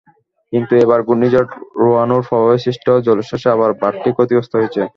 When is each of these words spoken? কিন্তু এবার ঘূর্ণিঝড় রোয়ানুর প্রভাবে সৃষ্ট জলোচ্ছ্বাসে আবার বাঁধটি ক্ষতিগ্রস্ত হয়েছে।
কিন্তু 0.53 0.73
এবার 0.83 0.99
ঘূর্ণিঝড় 1.07 1.47
রোয়ানুর 1.81 2.23
প্রভাবে 2.27 2.57
সৃষ্ট 2.63 2.85
জলোচ্ছ্বাসে 3.07 3.47
আবার 3.55 3.71
বাঁধটি 3.81 4.09
ক্ষতিগ্রস্ত 4.15 4.53
হয়েছে। 4.59 4.81